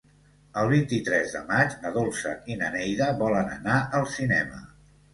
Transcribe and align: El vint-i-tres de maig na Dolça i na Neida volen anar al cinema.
El 0.61 0.69
vint-i-tres 0.71 1.35
de 1.35 1.43
maig 1.51 1.77
na 1.85 1.93
Dolça 1.99 2.33
i 2.55 2.59
na 2.65 2.73
Neida 2.79 3.13
volen 3.23 3.57
anar 3.61 3.81
al 4.03 4.13
cinema. 4.19 4.69